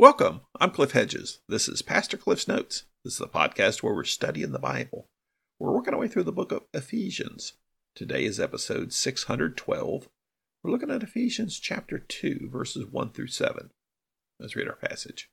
Welcome. 0.00 0.42
I'm 0.60 0.70
Cliff 0.70 0.92
Hedges. 0.92 1.40
This 1.48 1.68
is 1.68 1.82
Pastor 1.82 2.16
Cliff's 2.16 2.46
Notes. 2.46 2.84
This 3.02 3.14
is 3.14 3.18
the 3.18 3.26
podcast 3.26 3.82
where 3.82 3.92
we're 3.92 4.04
studying 4.04 4.52
the 4.52 4.60
Bible. 4.60 5.08
We're 5.58 5.72
working 5.72 5.92
our 5.92 5.98
way 5.98 6.06
through 6.06 6.22
the 6.22 6.30
book 6.30 6.52
of 6.52 6.62
Ephesians. 6.72 7.54
Today 7.96 8.24
is 8.24 8.38
episode 8.38 8.92
612. 8.92 10.08
We're 10.62 10.70
looking 10.70 10.92
at 10.92 11.02
Ephesians 11.02 11.58
chapter 11.58 11.98
2, 11.98 12.48
verses 12.48 12.86
1 12.86 13.10
through 13.10 13.26
7. 13.26 13.70
Let's 14.38 14.54
read 14.54 14.68
our 14.68 14.76
passage. 14.76 15.30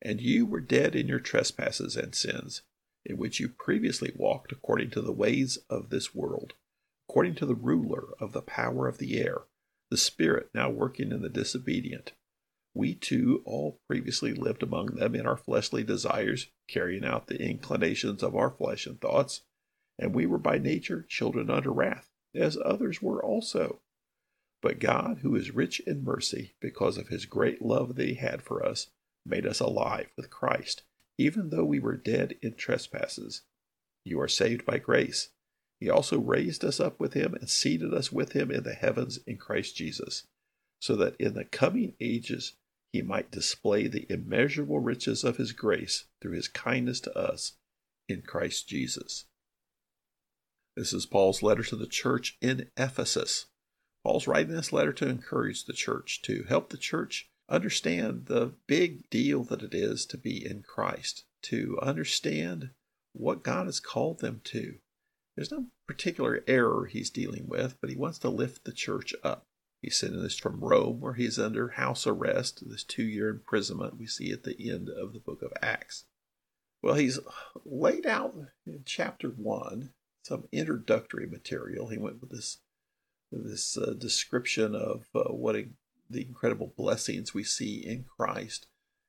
And 0.00 0.18
you 0.18 0.46
were 0.46 0.62
dead 0.62 0.96
in 0.96 1.06
your 1.06 1.20
trespasses 1.20 1.94
and 1.94 2.14
sins, 2.14 2.62
in 3.04 3.18
which 3.18 3.38
you 3.38 3.50
previously 3.50 4.14
walked 4.16 4.50
according 4.50 4.92
to 4.92 5.02
the 5.02 5.12
ways 5.12 5.58
of 5.68 5.90
this 5.90 6.14
world, 6.14 6.54
according 7.06 7.34
to 7.34 7.44
the 7.44 7.54
ruler 7.54 8.04
of 8.18 8.32
the 8.32 8.40
power 8.40 8.88
of 8.88 8.96
the 8.96 9.20
air, 9.20 9.42
the 9.90 9.98
spirit 9.98 10.48
now 10.54 10.70
working 10.70 11.12
in 11.12 11.20
the 11.20 11.28
disobedient 11.28 12.12
we 12.74 12.94
too 12.94 13.40
all 13.46 13.80
previously 13.86 14.34
lived 14.34 14.62
among 14.62 14.86
them 14.96 15.14
in 15.14 15.26
our 15.26 15.36
fleshly 15.36 15.84
desires, 15.84 16.48
carrying 16.68 17.04
out 17.04 17.28
the 17.28 17.40
inclinations 17.40 18.22
of 18.22 18.34
our 18.34 18.50
flesh 18.50 18.86
and 18.86 19.00
thoughts, 19.00 19.42
and 19.98 20.12
we 20.12 20.26
were 20.26 20.38
by 20.38 20.58
nature 20.58 21.06
children 21.08 21.50
under 21.50 21.72
wrath, 21.72 22.10
as 22.34 22.58
others 22.64 23.00
were 23.00 23.24
also. 23.24 23.80
But 24.60 24.80
God, 24.80 25.18
who 25.22 25.36
is 25.36 25.54
rich 25.54 25.80
in 25.80 26.02
mercy, 26.02 26.56
because 26.60 26.98
of 26.98 27.08
his 27.08 27.26
great 27.26 27.62
love 27.62 27.94
that 27.94 28.08
he 28.08 28.14
had 28.14 28.42
for 28.42 28.64
us, 28.64 28.88
made 29.24 29.46
us 29.46 29.60
alive 29.60 30.08
with 30.16 30.30
Christ, 30.30 30.82
even 31.16 31.50
though 31.50 31.64
we 31.64 31.78
were 31.78 31.96
dead 31.96 32.36
in 32.42 32.54
trespasses. 32.54 33.42
You 34.04 34.20
are 34.20 34.28
saved 34.28 34.64
by 34.64 34.78
grace. 34.78 35.30
He 35.78 35.88
also 35.88 36.18
raised 36.18 36.64
us 36.64 36.80
up 36.80 36.98
with 36.98 37.12
him 37.12 37.34
and 37.34 37.48
seated 37.48 37.94
us 37.94 38.10
with 38.10 38.32
him 38.32 38.50
in 38.50 38.64
the 38.64 38.74
heavens 38.74 39.20
in 39.26 39.36
Christ 39.36 39.76
Jesus, 39.76 40.26
so 40.80 40.96
that 40.96 41.16
in 41.16 41.34
the 41.34 41.44
coming 41.44 41.94
ages 42.00 42.56
he 42.94 43.02
might 43.02 43.32
display 43.32 43.88
the 43.88 44.06
immeasurable 44.08 44.78
riches 44.78 45.24
of 45.24 45.36
his 45.36 45.50
grace 45.50 46.04
through 46.22 46.30
his 46.36 46.46
kindness 46.46 47.00
to 47.00 47.18
us 47.18 47.54
in 48.08 48.22
Christ 48.22 48.68
Jesus. 48.68 49.24
This 50.76 50.92
is 50.92 51.04
Paul's 51.04 51.42
letter 51.42 51.64
to 51.64 51.74
the 51.74 51.88
church 51.88 52.38
in 52.40 52.70
Ephesus. 52.76 53.46
Paul's 54.04 54.28
writing 54.28 54.54
this 54.54 54.72
letter 54.72 54.92
to 54.92 55.08
encourage 55.08 55.64
the 55.64 55.72
church, 55.72 56.22
to 56.22 56.44
help 56.48 56.68
the 56.68 56.76
church 56.76 57.28
understand 57.48 58.26
the 58.26 58.52
big 58.68 59.10
deal 59.10 59.42
that 59.42 59.62
it 59.62 59.74
is 59.74 60.06
to 60.06 60.16
be 60.16 60.46
in 60.46 60.62
Christ, 60.62 61.24
to 61.42 61.76
understand 61.82 62.70
what 63.12 63.42
God 63.42 63.66
has 63.66 63.80
called 63.80 64.20
them 64.20 64.40
to. 64.44 64.76
There's 65.34 65.50
no 65.50 65.66
particular 65.88 66.44
error 66.46 66.86
he's 66.86 67.10
dealing 67.10 67.48
with, 67.48 67.74
but 67.80 67.90
he 67.90 67.96
wants 67.96 68.20
to 68.20 68.28
lift 68.28 68.64
the 68.64 68.72
church 68.72 69.12
up. 69.24 69.48
He's 69.84 70.00
this 70.00 70.38
from 70.38 70.60
Rome, 70.60 71.00
where 71.00 71.12
he's 71.12 71.38
under 71.38 71.68
house 71.68 72.06
arrest, 72.06 72.68
this 72.68 72.84
two 72.84 73.02
year 73.02 73.28
imprisonment 73.28 73.98
we 73.98 74.06
see 74.06 74.32
at 74.32 74.44
the 74.44 74.70
end 74.70 74.88
of 74.88 75.12
the 75.12 75.18
book 75.18 75.42
of 75.42 75.52
Acts. 75.60 76.04
Well, 76.82 76.94
he's 76.94 77.18
laid 77.64 78.06
out 78.06 78.34
in 78.66 78.82
chapter 78.86 79.28
one 79.28 79.90
some 80.22 80.48
introductory 80.52 81.26
material. 81.26 81.88
He 81.88 81.98
went 81.98 82.20
with 82.20 82.30
this 82.30 82.58
this 83.30 83.76
uh, 83.76 83.92
description 83.98 84.74
of 84.74 85.06
uh, 85.14 85.32
what 85.32 85.56
a, 85.56 85.66
the 86.08 86.22
incredible 86.22 86.72
blessings 86.76 87.34
we 87.34 87.44
see 87.44 87.84
in 87.84 88.04
Christ 88.04 88.66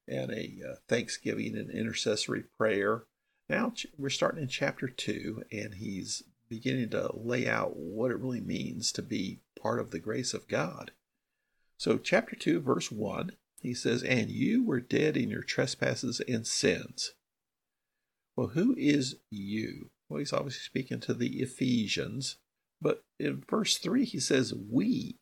and 0.07 0.31
a 0.31 0.57
uh, 0.67 0.75
thanksgiving 0.89 1.55
and 1.55 1.69
intercessory 1.69 2.43
prayer. 2.57 3.03
Now 3.49 3.73
we're 3.97 4.09
starting 4.09 4.41
in 4.41 4.49
chapter 4.49 4.87
two, 4.87 5.43
and 5.51 5.75
he's 5.75 6.23
beginning 6.49 6.89
to 6.89 7.11
lay 7.13 7.47
out 7.47 7.77
what 7.77 8.11
it 8.11 8.19
really 8.19 8.41
means 8.41 8.91
to 8.93 9.01
be 9.01 9.39
part 9.65 9.79
of 9.79 9.89
the 9.89 9.99
grace 9.99 10.35
of 10.35 10.47
God. 10.47 10.91
So, 11.75 11.97
chapter 11.97 12.35
2, 12.35 12.59
verse 12.59 12.91
1, 12.91 13.31
he 13.59 13.73
says, 13.73 14.03
And 14.03 14.29
you 14.29 14.63
were 14.63 14.79
dead 14.79 15.17
in 15.17 15.31
your 15.31 15.41
trespasses 15.41 16.21
and 16.27 16.45
sins. 16.45 17.15
Well, 18.35 18.49
who 18.49 18.75
is 18.77 19.15
you? 19.31 19.89
Well, 20.07 20.19
he's 20.19 20.33
obviously 20.33 20.61
speaking 20.61 20.99
to 20.99 21.15
the 21.15 21.41
Ephesians. 21.41 22.37
But 22.79 23.03
in 23.19 23.43
verse 23.49 23.79
3, 23.79 24.05
he 24.05 24.19
says, 24.19 24.53
We. 24.53 25.17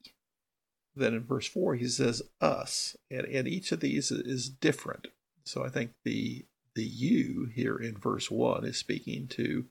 Then 0.94 1.14
in 1.14 1.24
verse 1.24 1.48
4, 1.48 1.76
he 1.76 1.88
says, 1.88 2.22
Us. 2.42 2.98
And, 3.10 3.26
and 3.28 3.48
each 3.48 3.72
of 3.72 3.80
these 3.80 4.12
is 4.12 4.50
different. 4.50 5.08
So 5.46 5.64
I 5.64 5.70
think 5.70 5.92
the, 6.04 6.46
the 6.76 6.84
you 6.84 7.48
here 7.56 7.78
in 7.78 7.96
verse 7.96 8.30
1 8.30 8.66
is 8.66 8.78
speaking 8.78 9.30
to 9.30 9.68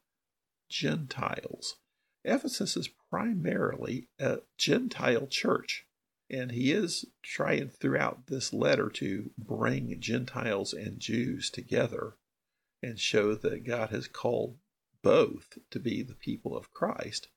Gentiles. 0.70 1.76
Ephesus 2.24 2.74
is 2.74 2.88
primarily 3.12 4.08
a 4.18 4.38
Gentile 4.56 5.26
church, 5.26 5.84
and 6.30 6.50
he 6.50 6.72
is 6.72 7.04
trying 7.22 7.68
throughout 7.68 8.26
this 8.28 8.54
letter 8.54 8.88
to 8.88 9.30
bring 9.36 10.00
Gentiles 10.00 10.72
and 10.72 10.98
Jews 10.98 11.50
together 11.50 12.14
and 12.82 12.98
show 12.98 13.34
that 13.34 13.66
God 13.66 13.90
has 13.90 14.08
called 14.08 14.56
both 15.02 15.58
to 15.70 15.78
be 15.78 16.02
the 16.02 16.14
people 16.14 16.56
of 16.56 16.72
Christ. 16.72 17.28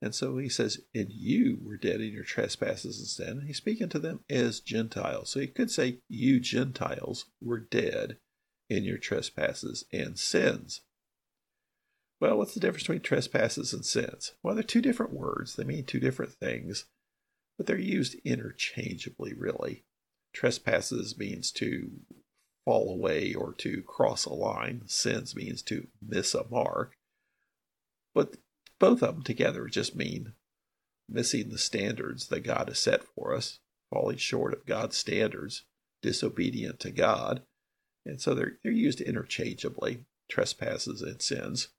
And 0.00 0.14
so 0.14 0.38
he 0.38 0.48
says, 0.48 0.80
And 0.94 1.12
you 1.12 1.58
were 1.62 1.76
dead 1.76 2.00
in 2.00 2.10
your 2.10 2.24
trespasses 2.24 2.98
and 2.98 3.06
sin. 3.06 3.46
He's 3.46 3.58
speaking 3.58 3.90
to 3.90 3.98
them 3.98 4.20
as 4.30 4.60
Gentiles. 4.60 5.30
So 5.30 5.40
he 5.40 5.46
could 5.46 5.70
say, 5.70 5.98
You 6.08 6.40
Gentiles 6.40 7.26
were 7.38 7.60
dead 7.60 8.16
in 8.70 8.82
your 8.82 8.98
trespasses 8.98 9.84
and 9.92 10.18
sins. 10.18 10.80
Well, 12.22 12.38
what's 12.38 12.54
the 12.54 12.60
difference 12.60 12.84
between 12.84 13.00
trespasses 13.00 13.72
and 13.72 13.84
sins? 13.84 14.34
Well, 14.44 14.54
they're 14.54 14.62
two 14.62 14.80
different 14.80 15.12
words. 15.12 15.56
They 15.56 15.64
mean 15.64 15.82
two 15.82 15.98
different 15.98 16.32
things, 16.32 16.84
but 17.58 17.66
they're 17.66 17.76
used 17.76 18.14
interchangeably, 18.24 19.32
really. 19.34 19.82
Trespasses 20.32 21.18
means 21.18 21.50
to 21.50 21.90
fall 22.64 22.94
away 22.94 23.34
or 23.34 23.52
to 23.54 23.82
cross 23.82 24.24
a 24.24 24.32
line. 24.32 24.82
Sins 24.86 25.34
means 25.34 25.62
to 25.62 25.88
miss 26.00 26.32
a 26.32 26.46
mark. 26.48 26.96
But 28.14 28.36
both 28.78 29.02
of 29.02 29.16
them 29.16 29.24
together 29.24 29.66
just 29.66 29.96
mean 29.96 30.34
missing 31.08 31.48
the 31.48 31.58
standards 31.58 32.28
that 32.28 32.44
God 32.44 32.68
has 32.68 32.78
set 32.78 33.02
for 33.02 33.34
us, 33.34 33.58
falling 33.90 34.18
short 34.18 34.52
of 34.52 34.64
God's 34.64 34.96
standards, 34.96 35.64
disobedient 36.02 36.78
to 36.78 36.92
God. 36.92 37.42
And 38.06 38.20
so 38.20 38.32
they're, 38.32 38.58
they're 38.62 38.70
used 38.70 39.00
interchangeably, 39.00 40.04
trespasses 40.28 41.02
and 41.02 41.20
sins 41.20 41.70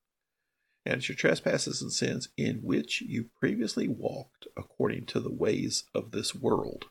and 0.85 1.07
your 1.07 1.16
trespasses 1.16 1.81
and 1.81 1.91
sins 1.91 2.29
in 2.38 2.57
which 2.57 3.01
you 3.01 3.29
previously 3.39 3.88
walked 3.88 4.47
according 4.57 5.05
to 5.07 5.19
the 5.19 5.31
ways 5.31 5.85
of 5.94 6.11
this 6.11 6.35
world. 6.35 6.85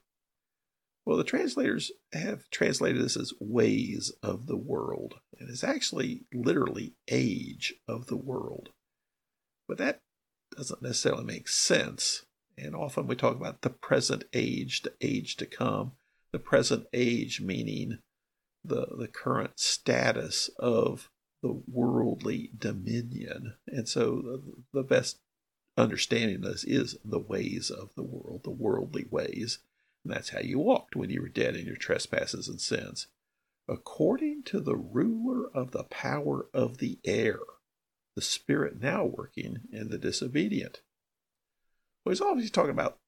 Well, 1.04 1.16
the 1.16 1.24
translators 1.24 1.90
have 2.12 2.48
translated 2.50 3.02
this 3.02 3.16
as 3.16 3.32
ways 3.40 4.12
of 4.22 4.46
the 4.46 4.56
world, 4.56 5.14
and 5.38 5.50
it's 5.50 5.64
actually 5.64 6.26
literally 6.32 6.94
age 7.08 7.74
of 7.88 8.06
the 8.06 8.16
world. 8.16 8.70
But 9.66 9.78
that 9.78 10.00
doesn't 10.56 10.82
necessarily 10.82 11.24
make 11.24 11.48
sense. 11.48 12.24
And 12.56 12.76
often 12.76 13.06
we 13.06 13.16
talk 13.16 13.36
about 13.36 13.62
the 13.62 13.70
present 13.70 14.24
age, 14.32 14.82
the 14.82 14.92
age 15.00 15.36
to 15.38 15.46
come, 15.46 15.92
the 16.32 16.38
present 16.38 16.86
age 16.92 17.40
meaning 17.40 17.98
the, 18.64 18.86
the 18.96 19.08
current 19.08 19.58
status 19.58 20.50
of 20.58 21.10
the 21.42 21.62
worldly 21.66 22.50
dominion. 22.56 23.54
And 23.66 23.88
so 23.88 24.40
the 24.72 24.82
best 24.82 25.18
understanding 25.76 26.36
of 26.36 26.42
this 26.42 26.64
is 26.64 26.96
the 27.04 27.18
ways 27.18 27.70
of 27.70 27.94
the 27.96 28.02
world, 28.02 28.42
the 28.44 28.50
worldly 28.50 29.06
ways. 29.10 29.58
And 30.04 30.12
that's 30.12 30.30
how 30.30 30.40
you 30.40 30.58
walked 30.58 30.96
when 30.96 31.10
you 31.10 31.20
were 31.20 31.28
dead 31.28 31.56
in 31.56 31.66
your 31.66 31.76
trespasses 31.76 32.48
and 32.48 32.60
sins. 32.60 33.08
According 33.68 34.42
to 34.46 34.60
the 34.60 34.76
ruler 34.76 35.48
of 35.54 35.70
the 35.70 35.84
power 35.84 36.46
of 36.52 36.78
the 36.78 36.98
air, 37.04 37.38
the 38.16 38.22
spirit 38.22 38.80
now 38.80 39.04
working 39.04 39.60
in 39.72 39.88
the 39.88 39.98
disobedient. 39.98 40.82
Well, 42.04 42.12
he's 42.12 42.20
obviously 42.20 42.50
talking 42.50 42.70
about 42.70 42.98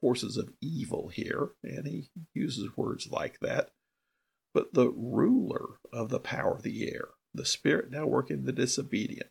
forces 0.00 0.36
of 0.36 0.52
evil 0.60 1.08
here, 1.08 1.50
and 1.62 1.86
he 1.86 2.10
uses 2.34 2.76
words 2.76 3.08
like 3.10 3.38
that. 3.40 3.70
But 4.52 4.74
the 4.74 4.90
ruler 4.90 5.78
of 5.92 6.08
the 6.08 6.18
power 6.18 6.56
of 6.56 6.62
the 6.62 6.90
air, 6.92 7.10
the 7.34 7.44
Spirit 7.44 7.90
now 7.90 8.06
working 8.06 8.44
the 8.44 8.52
disobedient. 8.52 9.30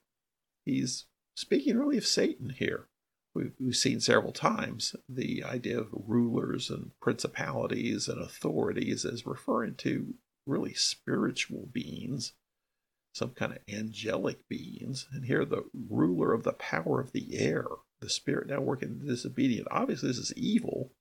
He's 0.65 1.05
speaking 1.35 1.77
really 1.77 1.97
of 1.97 2.05
Satan 2.05 2.49
here. 2.49 2.87
We've, 3.35 3.75
seen 3.75 3.99
several 3.99 4.31
times 4.31 4.95
the 5.07 5.43
idea 5.43 5.79
of 5.79 5.87
rulers 5.93 6.69
and 6.69 6.91
principalities 6.99 8.07
and 8.07 8.19
authorities 8.19 9.05
as 9.05 9.25
referring 9.25 9.75
to 9.75 10.15
really 10.45 10.73
spiritual 10.73 11.69
beings, 11.71 12.33
some 13.13 13.29
kind 13.29 13.53
of 13.53 13.59
angelic 13.73 14.47
beings. 14.49 15.07
And 15.13 15.25
here, 15.25 15.45
the 15.45 15.65
ruler 15.89 16.33
of 16.33 16.43
the 16.43 16.53
power 16.53 16.99
of 16.99 17.11
the 17.11 17.37
air, 17.37 17.65
the 18.01 18.09
Spirit 18.09 18.47
now 18.47 18.61
working 18.61 18.99
the 18.99 19.05
disobedient. 19.05 19.67
Obviously, 19.69 20.09
this 20.09 20.17
is 20.17 20.33
evil 20.35 20.91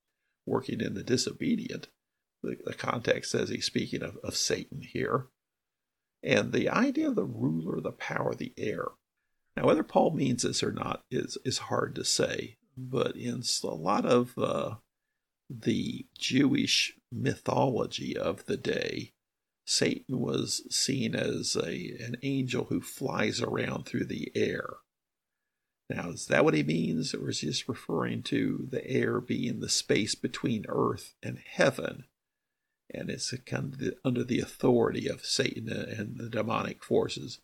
working 0.46 0.80
in 0.80 0.94
the 0.94 1.02
disobedient. 1.02 1.88
The, 2.42 2.58
the 2.64 2.74
context 2.74 3.32
says 3.32 3.48
he's 3.48 3.66
speaking 3.66 4.02
of, 4.02 4.18
of 4.22 4.36
Satan 4.36 4.82
here. 4.82 5.26
And 6.22 6.52
the 6.52 6.68
idea 6.68 7.08
of 7.08 7.16
the 7.16 7.24
ruler, 7.24 7.80
the 7.80 7.92
power, 7.92 8.34
the 8.34 8.52
air. 8.56 8.86
Now, 9.56 9.66
whether 9.66 9.82
Paul 9.82 10.12
means 10.12 10.42
this 10.42 10.62
or 10.62 10.72
not 10.72 11.02
is, 11.10 11.38
is 11.44 11.58
hard 11.58 11.94
to 11.96 12.04
say, 12.04 12.56
but 12.76 13.16
in 13.16 13.42
a 13.62 13.66
lot 13.66 14.04
of 14.04 14.36
uh, 14.38 14.76
the 15.50 16.06
Jewish 16.16 16.96
mythology 17.10 18.16
of 18.16 18.46
the 18.46 18.56
day, 18.56 19.12
Satan 19.66 20.20
was 20.20 20.62
seen 20.74 21.14
as 21.14 21.56
a, 21.56 21.96
an 22.00 22.16
angel 22.22 22.64
who 22.64 22.80
flies 22.80 23.42
around 23.42 23.84
through 23.84 24.06
the 24.06 24.32
air. 24.34 24.76
Now, 25.90 26.10
is 26.10 26.26
that 26.26 26.44
what 26.44 26.54
he 26.54 26.62
means, 26.62 27.14
or 27.14 27.30
is 27.30 27.40
he 27.40 27.48
just 27.48 27.68
referring 27.68 28.22
to 28.24 28.66
the 28.70 28.86
air 28.86 29.20
being 29.20 29.60
the 29.60 29.68
space 29.68 30.14
between 30.14 30.64
earth 30.68 31.14
and 31.22 31.38
heaven? 31.38 32.04
And 32.92 33.10
it's 33.10 33.34
kind 33.46 33.74
of 33.74 33.78
the, 33.78 33.96
under 34.04 34.24
the 34.24 34.40
authority 34.40 35.08
of 35.08 35.24
Satan 35.24 35.68
and 35.68 36.18
the 36.18 36.28
demonic 36.28 36.82
forces. 36.82 37.40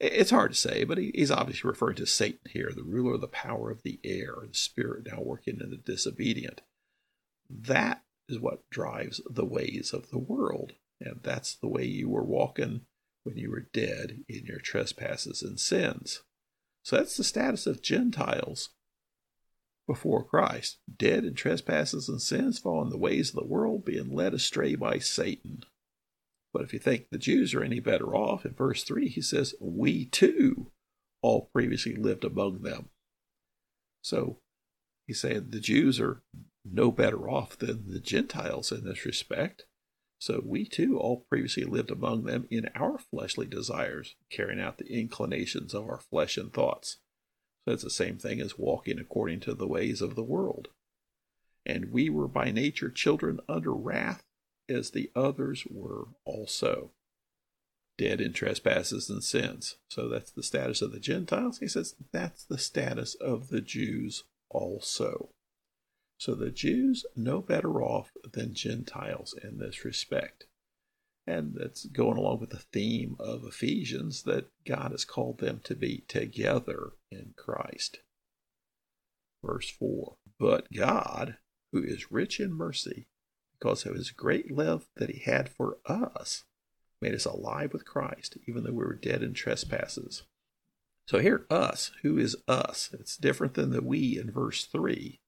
It's 0.00 0.30
hard 0.30 0.52
to 0.52 0.58
say, 0.58 0.84
but 0.84 0.98
he, 0.98 1.12
he's 1.14 1.30
obviously 1.30 1.68
referring 1.68 1.96
to 1.96 2.06
Satan 2.06 2.40
here, 2.50 2.72
the 2.74 2.82
ruler 2.82 3.14
of 3.14 3.20
the 3.20 3.28
power 3.28 3.70
of 3.70 3.82
the 3.82 4.00
air, 4.02 4.34
the 4.48 4.54
spirit 4.54 5.06
now 5.06 5.22
working 5.22 5.60
in 5.60 5.70
the 5.70 5.76
disobedient. 5.76 6.62
That 7.48 8.02
is 8.28 8.40
what 8.40 8.68
drives 8.70 9.20
the 9.28 9.44
ways 9.44 9.92
of 9.92 10.10
the 10.10 10.18
world. 10.18 10.72
And 11.00 11.20
that's 11.22 11.54
the 11.54 11.68
way 11.68 11.84
you 11.84 12.08
were 12.08 12.24
walking 12.24 12.82
when 13.24 13.36
you 13.36 13.50
were 13.50 13.68
dead 13.72 14.24
in 14.28 14.46
your 14.46 14.58
trespasses 14.58 15.42
and 15.42 15.60
sins. 15.60 16.22
So 16.82 16.96
that's 16.96 17.16
the 17.16 17.24
status 17.24 17.66
of 17.66 17.82
Gentiles 17.82 18.70
before 19.90 20.22
Christ, 20.22 20.78
dead 20.98 21.24
in 21.24 21.34
trespasses 21.34 22.08
and 22.08 22.22
sins, 22.22 22.60
following 22.60 22.90
the 22.90 22.96
ways 22.96 23.30
of 23.30 23.34
the 23.34 23.44
world, 23.44 23.84
being 23.84 24.14
led 24.14 24.32
astray 24.32 24.76
by 24.76 24.98
Satan. 24.98 25.64
But 26.52 26.62
if 26.62 26.72
you 26.72 26.78
think 26.78 27.06
the 27.10 27.18
Jews 27.18 27.54
are 27.54 27.64
any 27.64 27.80
better 27.80 28.14
off, 28.14 28.46
in 28.46 28.54
verse 28.54 28.84
3 28.84 29.08
he 29.08 29.20
says, 29.20 29.56
We 29.60 30.04
too 30.04 30.70
all 31.22 31.50
previously 31.52 31.96
lived 31.96 32.22
among 32.22 32.62
them. 32.62 32.90
So 34.04 34.38
he's 35.08 35.20
saying 35.20 35.48
the 35.48 35.58
Jews 35.58 35.98
are 35.98 36.22
no 36.64 36.92
better 36.92 37.28
off 37.28 37.58
than 37.58 37.92
the 37.92 37.98
Gentiles 37.98 38.70
in 38.70 38.84
this 38.84 39.04
respect. 39.04 39.66
So 40.20 40.40
we 40.46 40.66
too 40.66 41.00
all 41.00 41.26
previously 41.28 41.64
lived 41.64 41.90
among 41.90 42.26
them 42.26 42.46
in 42.48 42.70
our 42.76 42.96
fleshly 42.96 43.48
desires, 43.48 44.14
carrying 44.30 44.60
out 44.60 44.78
the 44.78 44.86
inclinations 44.86 45.74
of 45.74 45.82
our 45.82 45.98
flesh 45.98 46.36
and 46.36 46.52
thoughts. 46.52 46.98
So 47.64 47.74
it's 47.74 47.84
the 47.84 47.90
same 47.90 48.18
thing 48.18 48.40
as 48.40 48.58
walking 48.58 48.98
according 48.98 49.40
to 49.40 49.54
the 49.54 49.66
ways 49.66 50.00
of 50.00 50.14
the 50.14 50.24
world. 50.24 50.68
And 51.66 51.92
we 51.92 52.08
were 52.08 52.28
by 52.28 52.50
nature 52.50 52.90
children 52.90 53.40
under 53.48 53.72
wrath, 53.72 54.22
as 54.68 54.90
the 54.90 55.10
others 55.14 55.66
were 55.70 56.08
also. 56.24 56.92
Dead 57.98 58.20
in 58.20 58.32
trespasses 58.32 59.10
and 59.10 59.22
sins. 59.22 59.76
So 59.90 60.08
that's 60.08 60.30
the 60.30 60.42
status 60.42 60.80
of 60.80 60.92
the 60.92 61.00
Gentiles. 61.00 61.58
He 61.58 61.68
says 61.68 61.96
that's 62.12 62.44
the 62.44 62.56
status 62.56 63.14
of 63.14 63.48
the 63.48 63.60
Jews 63.60 64.24
also. 64.48 65.28
So 66.18 66.34
the 66.34 66.50
Jews 66.50 67.04
no 67.14 67.40
better 67.40 67.82
off 67.82 68.10
than 68.32 68.54
Gentiles 68.54 69.34
in 69.42 69.58
this 69.58 69.84
respect. 69.84 70.46
And 71.30 71.54
that's 71.54 71.86
going 71.86 72.18
along 72.18 72.40
with 72.40 72.50
the 72.50 72.64
theme 72.72 73.14
of 73.20 73.44
Ephesians 73.44 74.24
that 74.24 74.50
God 74.66 74.90
has 74.90 75.04
called 75.04 75.38
them 75.38 75.60
to 75.62 75.76
be 75.76 76.02
together 76.08 76.94
in 77.08 77.34
Christ. 77.36 78.00
Verse 79.40 79.70
4 79.70 80.16
But 80.40 80.72
God, 80.72 81.36
who 81.70 81.84
is 81.84 82.10
rich 82.10 82.40
in 82.40 82.52
mercy, 82.52 83.06
because 83.56 83.86
of 83.86 83.94
his 83.94 84.10
great 84.10 84.50
love 84.50 84.88
that 84.96 85.08
he 85.08 85.20
had 85.20 85.48
for 85.48 85.78
us, 85.86 86.42
made 87.00 87.14
us 87.14 87.26
alive 87.26 87.72
with 87.72 87.84
Christ, 87.84 88.36
even 88.48 88.64
though 88.64 88.72
we 88.72 88.78
were 88.78 88.94
dead 88.94 89.22
in 89.22 89.32
trespasses. 89.32 90.24
So 91.06 91.20
here, 91.20 91.46
us, 91.48 91.92
who 92.02 92.18
is 92.18 92.34
us? 92.48 92.90
It's 92.92 93.16
different 93.16 93.54
than 93.54 93.70
the 93.70 93.82
we 93.82 94.18
in 94.18 94.32
verse 94.32 94.64
3. 94.64 95.19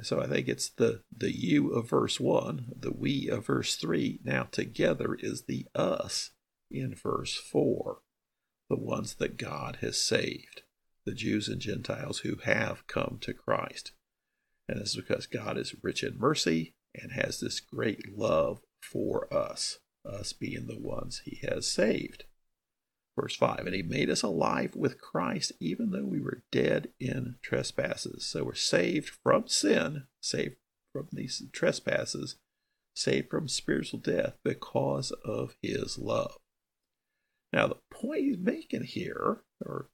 So 0.00 0.20
I 0.20 0.26
think 0.26 0.48
it's 0.48 0.70
the, 0.70 1.02
the 1.14 1.36
you 1.36 1.70
of 1.70 1.90
verse 1.90 2.18
1, 2.18 2.72
the 2.74 2.92
we 2.92 3.28
of 3.28 3.46
verse 3.46 3.76
3. 3.76 4.20
Now 4.24 4.44
together 4.50 5.16
is 5.18 5.42
the 5.42 5.66
us 5.74 6.30
in 6.70 6.94
verse 6.94 7.36
4, 7.36 7.98
the 8.70 8.76
ones 8.76 9.14
that 9.16 9.36
God 9.36 9.78
has 9.82 10.00
saved, 10.00 10.62
the 11.04 11.12
Jews 11.12 11.48
and 11.48 11.60
Gentiles 11.60 12.20
who 12.20 12.36
have 12.44 12.86
come 12.86 13.18
to 13.20 13.34
Christ. 13.34 13.92
And 14.66 14.80
this 14.80 14.90
is 14.90 14.96
because 14.96 15.26
God 15.26 15.58
is 15.58 15.74
rich 15.82 16.02
in 16.02 16.18
mercy 16.18 16.74
and 16.94 17.12
has 17.12 17.40
this 17.40 17.60
great 17.60 18.16
love 18.16 18.62
for 18.80 19.32
us, 19.32 19.78
us 20.06 20.32
being 20.32 20.66
the 20.66 20.78
ones 20.78 21.22
he 21.24 21.46
has 21.46 21.70
saved. 21.70 22.24
Verse 23.18 23.36
5 23.36 23.60
And 23.66 23.74
he 23.74 23.82
made 23.82 24.10
us 24.10 24.22
alive 24.22 24.74
with 24.74 25.00
Christ, 25.00 25.52
even 25.60 25.90
though 25.90 26.04
we 26.04 26.20
were 26.20 26.42
dead 26.50 26.90
in 26.98 27.36
trespasses. 27.42 28.24
So 28.24 28.44
we're 28.44 28.54
saved 28.54 29.10
from 29.22 29.48
sin, 29.48 30.04
saved 30.20 30.56
from 30.92 31.08
these 31.12 31.42
trespasses, 31.52 32.36
saved 32.94 33.30
from 33.30 33.48
spiritual 33.48 33.98
death 33.98 34.34
because 34.44 35.12
of 35.24 35.56
his 35.62 35.98
love. 35.98 36.36
Now, 37.52 37.68
the 37.68 37.78
point 37.92 38.22
he's 38.22 38.38
making 38.38 38.84
here, 38.84 39.42
or 39.64 39.90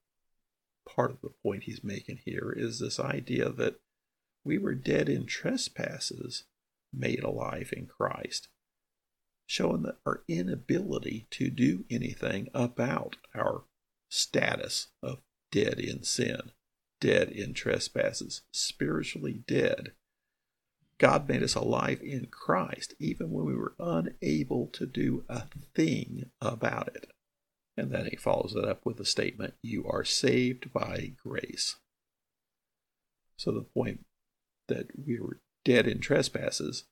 part 0.88 1.10
of 1.10 1.20
the 1.20 1.32
point 1.42 1.64
he's 1.64 1.82
making 1.82 2.20
here, 2.24 2.54
is 2.56 2.78
this 2.78 3.00
idea 3.00 3.50
that 3.50 3.80
we 4.44 4.58
were 4.58 4.74
dead 4.74 5.08
in 5.08 5.26
trespasses, 5.26 6.44
made 6.92 7.22
alive 7.22 7.72
in 7.76 7.86
Christ 7.86 8.48
showing 9.48 9.80
that 9.80 9.96
our 10.04 10.22
inability 10.28 11.26
to 11.30 11.48
do 11.48 11.82
anything 11.90 12.48
about 12.52 13.16
our 13.34 13.64
status 14.10 14.88
of 15.02 15.22
dead 15.50 15.80
in 15.80 16.02
sin, 16.02 16.52
dead 17.00 17.30
in 17.30 17.54
trespasses, 17.54 18.42
spiritually 18.52 19.42
dead. 19.46 19.92
God 20.98 21.26
made 21.30 21.42
us 21.42 21.54
alive 21.54 22.00
in 22.02 22.26
Christ, 22.26 22.92
even 22.98 23.30
when 23.30 23.46
we 23.46 23.54
were 23.54 23.74
unable 23.78 24.66
to 24.66 24.84
do 24.84 25.24
a 25.30 25.44
thing 25.74 26.30
about 26.42 26.88
it. 26.88 27.10
And 27.74 27.90
then 27.90 28.06
he 28.10 28.16
follows 28.16 28.54
it 28.54 28.66
up 28.66 28.84
with 28.84 28.98
the 28.98 29.04
statement, 29.06 29.54
You 29.62 29.86
are 29.88 30.04
saved 30.04 30.74
by 30.74 31.12
grace. 31.24 31.76
So 33.38 33.52
the 33.52 33.62
point 33.62 34.04
that 34.66 34.88
we 35.06 35.18
were 35.18 35.40
dead 35.64 35.86
in 35.86 36.00
trespasses 36.00 36.84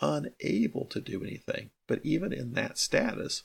unable 0.00 0.86
to 0.86 1.00
do 1.00 1.22
anything. 1.22 1.70
But 1.86 2.00
even 2.04 2.32
in 2.32 2.52
that 2.52 2.78
status, 2.78 3.44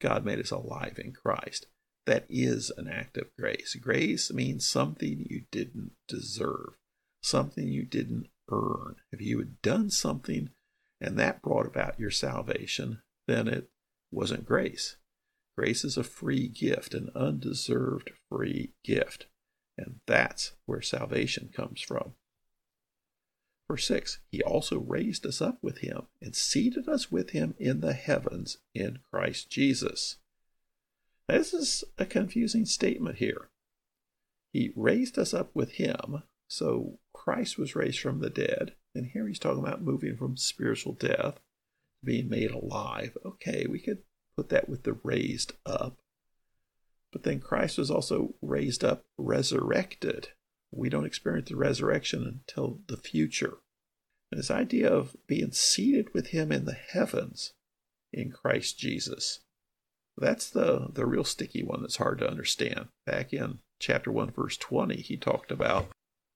God 0.00 0.24
made 0.24 0.40
us 0.40 0.50
alive 0.50 0.98
in 0.98 1.12
Christ. 1.12 1.66
That 2.06 2.26
is 2.28 2.70
an 2.76 2.88
act 2.88 3.16
of 3.16 3.34
grace. 3.38 3.74
Grace 3.74 4.32
means 4.32 4.68
something 4.68 5.26
you 5.28 5.42
didn't 5.50 5.92
deserve, 6.06 6.76
something 7.22 7.68
you 7.68 7.84
didn't 7.84 8.28
earn. 8.50 8.96
If 9.10 9.20
you 9.20 9.38
had 9.38 9.60
done 9.62 9.90
something 9.90 10.50
and 11.00 11.18
that 11.18 11.42
brought 11.42 11.66
about 11.66 11.98
your 11.98 12.10
salvation, 12.10 13.02
then 13.26 13.48
it 13.48 13.68
wasn't 14.12 14.46
grace. 14.46 14.96
Grace 15.58 15.84
is 15.84 15.96
a 15.96 16.04
free 16.04 16.48
gift, 16.48 16.94
an 16.94 17.10
undeserved 17.14 18.10
free 18.30 18.72
gift. 18.84 19.26
And 19.76 20.00
that's 20.06 20.52
where 20.64 20.82
salvation 20.82 21.50
comes 21.54 21.80
from. 21.80 22.14
Verse 23.68 23.86
6 23.86 24.20
He 24.30 24.42
also 24.42 24.78
raised 24.78 25.26
us 25.26 25.40
up 25.40 25.58
with 25.62 25.78
him 25.78 26.06
and 26.22 26.34
seated 26.34 26.88
us 26.88 27.10
with 27.10 27.30
him 27.30 27.54
in 27.58 27.80
the 27.80 27.92
heavens 27.92 28.58
in 28.74 29.00
Christ 29.10 29.50
Jesus. 29.50 30.16
this 31.28 31.52
is 31.52 31.84
a 31.98 32.06
confusing 32.06 32.64
statement 32.64 33.16
here. 33.16 33.48
He 34.52 34.72
raised 34.76 35.18
us 35.18 35.34
up 35.34 35.50
with 35.54 35.72
him, 35.72 36.22
so 36.48 36.98
Christ 37.12 37.58
was 37.58 37.76
raised 37.76 38.00
from 38.00 38.20
the 38.20 38.30
dead, 38.30 38.74
and 38.94 39.06
here 39.06 39.26
he's 39.26 39.38
talking 39.38 39.62
about 39.62 39.82
moving 39.82 40.16
from 40.16 40.36
spiritual 40.36 40.92
death 40.92 41.34
to 41.34 42.04
being 42.04 42.28
made 42.28 42.52
alive. 42.52 43.18
Okay, 43.24 43.66
we 43.68 43.80
could 43.80 43.98
put 44.36 44.48
that 44.50 44.68
with 44.68 44.84
the 44.84 44.94
raised 45.02 45.54
up. 45.66 45.98
But 47.12 47.24
then 47.24 47.40
Christ 47.40 47.78
was 47.78 47.90
also 47.90 48.34
raised 48.40 48.84
up, 48.84 49.04
resurrected. 49.18 50.28
We 50.70 50.88
don't 50.88 51.06
experience 51.06 51.48
the 51.48 51.56
resurrection 51.56 52.26
until 52.26 52.80
the 52.86 52.96
future. 52.96 53.58
And 54.30 54.38
this 54.38 54.50
idea 54.50 54.92
of 54.92 55.16
being 55.26 55.52
seated 55.52 56.12
with 56.12 56.28
him 56.28 56.50
in 56.50 56.64
the 56.64 56.74
heavens 56.74 57.52
in 58.12 58.30
Christ 58.32 58.78
Jesus. 58.78 59.40
That's 60.18 60.50
the, 60.50 60.88
the 60.92 61.06
real 61.06 61.24
sticky 61.24 61.62
one 61.62 61.82
that's 61.82 61.96
hard 61.96 62.18
to 62.18 62.28
understand. 62.28 62.88
Back 63.04 63.32
in 63.32 63.58
chapter 63.78 64.10
1, 64.10 64.30
verse 64.30 64.56
20, 64.56 64.96
he 64.96 65.16
talked 65.16 65.50
about 65.50 65.88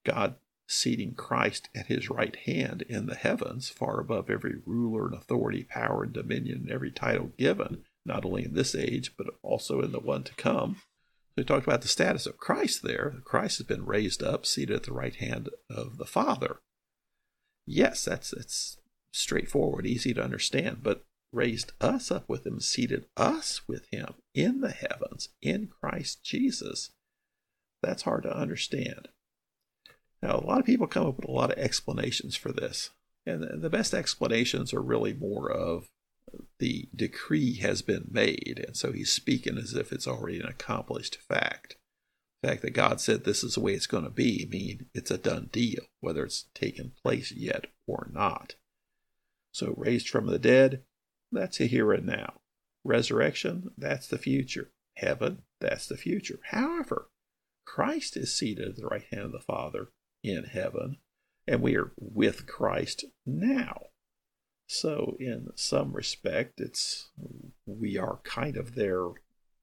God 0.04 0.36
seating 0.68 1.14
Christ 1.14 1.68
at 1.74 1.86
his 1.86 2.08
right 2.08 2.36
hand 2.36 2.82
in 2.82 3.06
the 3.06 3.16
heavens, 3.16 3.68
far 3.68 3.98
above 3.98 4.30
every 4.30 4.56
ruler 4.64 5.06
and 5.06 5.14
authority, 5.14 5.64
power 5.64 6.04
and 6.04 6.12
dominion, 6.12 6.58
and 6.58 6.70
every 6.70 6.92
title 6.92 7.32
given, 7.36 7.84
not 8.06 8.24
only 8.24 8.44
in 8.44 8.54
this 8.54 8.74
age, 8.74 9.16
but 9.16 9.26
also 9.42 9.80
in 9.80 9.90
the 9.90 9.98
one 9.98 10.22
to 10.24 10.34
come. 10.34 10.76
We 11.40 11.44
talked 11.44 11.66
about 11.66 11.80
the 11.80 11.88
status 11.88 12.26
of 12.26 12.36
Christ 12.36 12.82
there. 12.82 13.22
Christ 13.24 13.56
has 13.56 13.66
been 13.66 13.86
raised 13.86 14.22
up, 14.22 14.44
seated 14.44 14.76
at 14.76 14.82
the 14.82 14.92
right 14.92 15.16
hand 15.16 15.48
of 15.70 15.96
the 15.96 16.04
Father. 16.04 16.60
Yes, 17.64 18.04
that's 18.04 18.34
it's 18.34 18.76
straightforward, 19.10 19.86
easy 19.86 20.12
to 20.12 20.22
understand, 20.22 20.82
but 20.82 21.06
raised 21.32 21.72
us 21.80 22.10
up 22.10 22.28
with 22.28 22.46
him, 22.46 22.60
seated 22.60 23.06
us 23.16 23.66
with 23.66 23.86
him 23.90 24.16
in 24.34 24.60
the 24.60 24.72
heavens 24.72 25.30
in 25.40 25.68
Christ 25.68 26.22
Jesus. 26.22 26.90
That's 27.82 28.02
hard 28.02 28.24
to 28.24 28.36
understand. 28.36 29.08
Now, 30.22 30.36
a 30.36 30.44
lot 30.44 30.60
of 30.60 30.66
people 30.66 30.86
come 30.86 31.06
up 31.06 31.16
with 31.16 31.26
a 31.26 31.32
lot 31.32 31.52
of 31.52 31.58
explanations 31.58 32.36
for 32.36 32.52
this, 32.52 32.90
and 33.24 33.62
the 33.62 33.70
best 33.70 33.94
explanations 33.94 34.74
are 34.74 34.82
really 34.82 35.14
more 35.14 35.50
of 35.50 35.88
the 36.58 36.88
decree 36.94 37.56
has 37.56 37.82
been 37.82 38.08
made, 38.10 38.62
and 38.66 38.76
so 38.76 38.92
he's 38.92 39.12
speaking 39.12 39.58
as 39.58 39.74
if 39.74 39.92
it's 39.92 40.06
already 40.06 40.40
an 40.40 40.46
accomplished 40.46 41.16
fact. 41.16 41.76
The 42.42 42.48
fact 42.48 42.62
that 42.62 42.70
God 42.70 43.00
said 43.00 43.24
this 43.24 43.42
is 43.42 43.54
the 43.54 43.60
way 43.60 43.74
it's 43.74 43.86
going 43.86 44.04
to 44.04 44.10
be 44.10 44.46
mean 44.50 44.86
it's 44.94 45.10
a 45.10 45.18
done 45.18 45.48
deal, 45.52 45.82
whether 46.00 46.24
it's 46.24 46.46
taken 46.54 46.92
place 47.02 47.32
yet 47.32 47.66
or 47.86 48.08
not. 48.12 48.54
So 49.52 49.74
raised 49.76 50.08
from 50.08 50.26
the 50.26 50.38
dead, 50.38 50.84
that's 51.32 51.60
a 51.60 51.66
here 51.66 51.92
and 51.92 52.06
now. 52.06 52.40
Resurrection, 52.84 53.70
that's 53.76 54.06
the 54.06 54.18
future. 54.18 54.70
Heaven, 54.96 55.42
that's 55.60 55.86
the 55.86 55.96
future. 55.96 56.38
However, 56.50 57.10
Christ 57.66 58.16
is 58.16 58.36
seated 58.36 58.68
at 58.68 58.76
the 58.76 58.86
right 58.86 59.04
hand 59.10 59.26
of 59.26 59.32
the 59.32 59.40
Father 59.40 59.88
in 60.22 60.44
heaven, 60.44 60.98
and 61.46 61.62
we 61.62 61.76
are 61.76 61.92
with 61.96 62.46
Christ 62.46 63.04
now. 63.26 63.89
So, 64.72 65.16
in 65.18 65.48
some 65.56 65.94
respect, 65.94 66.60
it's 66.60 67.10
we 67.66 67.98
are 67.98 68.20
kind 68.22 68.56
of 68.56 68.76
there 68.76 69.08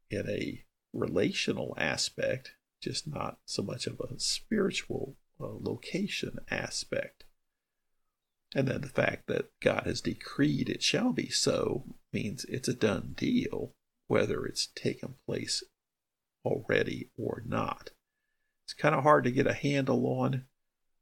in 0.10 0.30
a 0.30 0.66
relational 0.92 1.74
aspect, 1.78 2.56
just 2.82 3.08
not 3.08 3.40
so 3.46 3.64
much 3.64 3.88
of 3.88 4.02
a 4.02 4.20
spiritual 4.20 5.16
uh, 5.40 5.48
location 5.48 6.40
aspect. 6.52 7.24
And 8.54 8.68
then 8.68 8.82
the 8.82 8.90
fact 8.90 9.28
that 9.28 9.58
God 9.62 9.84
has 9.86 10.02
decreed 10.02 10.68
it 10.68 10.84
shall 10.84 11.14
be 11.14 11.30
so 11.30 11.86
means 12.12 12.44
it's 12.44 12.68
a 12.68 12.74
done 12.74 13.14
deal, 13.16 13.72
whether 14.08 14.46
it's 14.46 14.68
taken 14.76 15.16
place 15.26 15.64
already 16.44 17.12
or 17.18 17.44
not. 17.46 17.92
It's 18.66 18.74
kind 18.74 18.94
of 18.94 19.04
hard 19.04 19.24
to 19.24 19.32
get 19.32 19.48
a 19.48 19.54
handle 19.54 20.06
on 20.06 20.48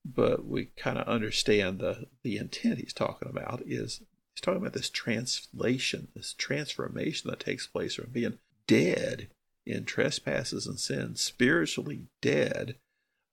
but 0.06 0.46
we 0.46 0.66
kind 0.78 1.00
of 1.00 1.08
understand 1.08 1.80
the 1.80 2.06
the 2.24 2.38
intent 2.38 2.78
he's 2.78 2.94
talking 2.94 3.28
about 3.28 3.64
is 3.66 4.02
he's 4.34 4.42
talking 4.42 4.62
about 4.62 4.74
this 4.74 4.90
translation, 4.90 6.10
this 6.16 6.34
transformation 6.34 7.30
that 7.30 7.40
takes 7.40 7.66
place 7.66 7.96
from 7.96 8.12
being 8.12 8.38
dead 8.68 9.30
in 9.66 9.84
trespasses 9.84 10.68
and 10.68 10.80
sins, 10.80 11.22
spiritually 11.22 12.06
dead 12.22 12.76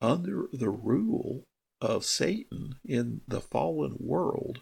under 0.00 0.48
the 0.52 0.70
rule 0.70 1.44
of 1.80 2.04
Satan 2.04 2.76
in 2.84 3.20
the 3.28 3.40
fallen 3.40 3.96
world, 3.98 4.60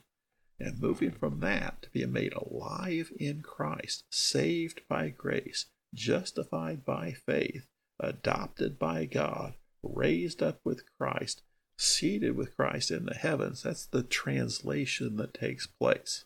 and 0.59 0.81
moving 0.81 1.13
from 1.13 1.41
that 1.41 1.83
to 1.83 1.91
being 1.91 2.13
made 2.13 2.33
alive 2.33 3.13
in 3.19 3.41
Christ, 3.43 4.05
saved 4.11 4.81
by 4.89 5.11
grace, 5.11 5.67
justified 5.95 6.85
by 6.85 7.13
faith, 7.13 7.67
adopted 8.01 8.79
by 8.79 9.05
God, 9.05 9.55
raised 9.83 10.43
up 10.43 10.61
with 10.65 10.83
Christ, 10.99 11.43
seated 11.81 12.37
with 12.37 12.57
Christ 12.57 12.91
in 12.91 13.07
the 13.07 13.15
heavens. 13.15 13.63
That's 13.63 13.87
the 13.87 14.03
translation 14.03 15.17
that 15.17 15.35
takes 15.35 15.67
place. 15.67 16.25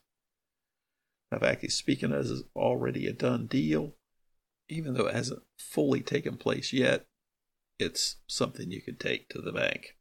Fact, 1.40 1.62
he's 1.62 1.74
speaking 1.74 2.12
as 2.12 2.30
is 2.30 2.44
already 2.54 3.06
a 3.06 3.12
done 3.12 3.46
deal, 3.46 3.94
even 4.68 4.94
though 4.94 5.06
it 5.06 5.16
hasn't 5.16 5.42
fully 5.58 6.00
taken 6.00 6.36
place 6.36 6.72
yet. 6.72 7.06
It's 7.78 8.16
something 8.28 8.70
you 8.70 8.80
can 8.80 8.96
take 8.96 9.28
to 9.30 9.40
the 9.40 9.50
bank. 9.52 9.96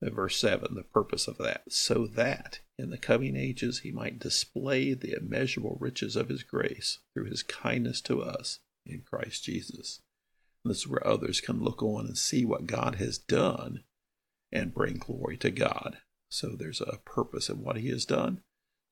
In 0.00 0.14
verse 0.14 0.36
7, 0.36 0.74
the 0.74 0.82
purpose 0.82 1.26
of 1.26 1.36
that, 1.38 1.64
so 1.68 2.06
that 2.06 2.60
in 2.78 2.90
the 2.90 2.96
coming 2.96 3.36
ages 3.36 3.80
he 3.80 3.90
might 3.90 4.20
display 4.20 4.94
the 4.94 5.16
immeasurable 5.16 5.76
riches 5.80 6.16
of 6.16 6.28
his 6.28 6.42
grace 6.42 7.00
through 7.12 7.26
his 7.26 7.42
kindness 7.42 8.00
to 8.02 8.22
us 8.22 8.60
in 8.86 9.02
Christ 9.02 9.44
Jesus. 9.44 10.00
And 10.64 10.70
this 10.70 10.78
is 10.78 10.88
where 10.88 11.06
others 11.06 11.40
can 11.40 11.60
look 11.60 11.82
on 11.82 12.06
and 12.06 12.16
see 12.16 12.44
what 12.44 12.66
God 12.66 12.94
has 12.94 13.18
done 13.18 13.82
and 14.52 14.74
bring 14.74 14.94
glory 14.94 15.36
to 15.38 15.50
God. 15.50 15.98
So 16.28 16.50
there's 16.56 16.80
a 16.80 16.98
purpose 17.04 17.48
in 17.48 17.62
what 17.62 17.76
he 17.76 17.88
has 17.90 18.04
done 18.04 18.42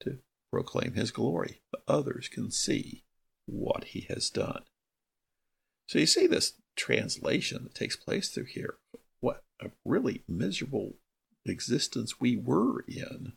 to 0.01 0.19
proclaim 0.53 0.95
his 0.95 1.11
glory. 1.11 1.61
But 1.71 1.83
others 1.87 2.29
can 2.29 2.51
see 2.51 3.05
what 3.47 3.85
he 3.85 4.07
has 4.09 4.31
done. 4.31 4.63
So 5.89 5.99
you 5.99 6.07
see 6.07 6.27
this 6.27 6.55
translation 6.77 7.65
that 7.65 7.75
takes 7.75 7.97
place 7.97 8.29
through 8.29 8.47
here. 8.47 8.77
What 9.21 9.43
a 9.61 9.71
really 9.85 10.23
miserable 10.29 10.95
existence 11.47 12.21
we 12.21 12.37
were 12.37 12.85
in. 12.87 13.33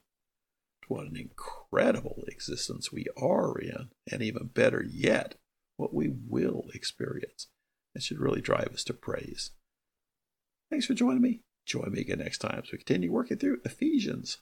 What 0.87 1.07
an 1.07 1.15
incredible 1.15 2.23
existence 2.27 2.91
we 2.91 3.05
are 3.17 3.57
in. 3.57 3.89
And 4.11 4.21
even 4.21 4.47
better 4.53 4.85
yet, 4.87 5.35
what 5.77 5.93
we 5.93 6.09
will 6.27 6.65
experience. 6.73 7.47
It 7.95 8.03
should 8.03 8.19
really 8.19 8.41
drive 8.41 8.71
us 8.73 8.83
to 8.85 8.93
praise. 8.93 9.51
Thanks 10.69 10.85
for 10.85 10.93
joining 10.93 11.21
me. 11.21 11.41
Join 11.65 11.91
me 11.91 12.01
again 12.01 12.19
next 12.19 12.39
time 12.39 12.61
as 12.63 12.71
we 12.71 12.77
continue 12.77 13.11
working 13.11 13.37
through 13.37 13.61
Ephesians. 13.63 14.39